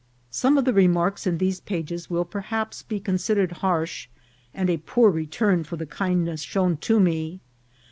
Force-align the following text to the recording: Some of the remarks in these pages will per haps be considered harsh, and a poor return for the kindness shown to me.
Some 0.31 0.57
of 0.57 0.65
the 0.65 0.73
remarks 0.73 1.27
in 1.27 1.37
these 1.37 1.59
pages 1.59 2.09
will 2.09 2.25
per 2.25 2.39
haps 2.39 2.81
be 2.81 2.99
considered 2.99 3.51
harsh, 3.61 4.07
and 4.51 4.67
a 4.67 4.77
poor 4.77 5.11
return 5.11 5.63
for 5.63 5.75
the 5.77 5.85
kindness 5.85 6.41
shown 6.41 6.77
to 6.77 6.99
me. 6.99 7.39